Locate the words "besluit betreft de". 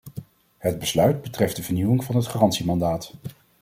0.79-1.63